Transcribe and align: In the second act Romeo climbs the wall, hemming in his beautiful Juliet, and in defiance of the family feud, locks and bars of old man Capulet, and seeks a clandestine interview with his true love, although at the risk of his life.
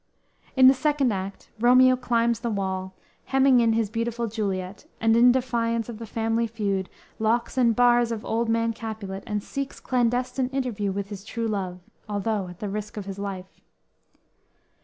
In 0.55 0.67
the 0.67 0.73
second 0.73 1.11
act 1.11 1.51
Romeo 1.59 1.95
climbs 1.95 2.39
the 2.39 2.49
wall, 2.49 2.95
hemming 3.25 3.59
in 3.59 3.73
his 3.73 3.91
beautiful 3.91 4.25
Juliet, 4.25 4.87
and 4.99 5.15
in 5.15 5.31
defiance 5.31 5.89
of 5.89 5.99
the 5.99 6.07
family 6.07 6.47
feud, 6.47 6.89
locks 7.19 7.55
and 7.55 7.75
bars 7.75 8.11
of 8.11 8.25
old 8.25 8.49
man 8.49 8.73
Capulet, 8.73 9.23
and 9.27 9.43
seeks 9.43 9.77
a 9.77 9.81
clandestine 9.83 10.47
interview 10.49 10.91
with 10.91 11.09
his 11.09 11.23
true 11.23 11.47
love, 11.47 11.81
although 12.09 12.47
at 12.47 12.61
the 12.61 12.67
risk 12.67 12.97
of 12.97 13.05
his 13.05 13.19
life. 13.19 13.61